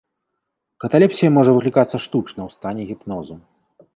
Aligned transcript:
Каталепсія 0.83 1.29
можа 1.37 1.51
выклікацца 1.57 2.01
штучна 2.07 2.41
ў 2.47 2.49
стане 2.57 2.81
гіпнозу. 2.93 3.35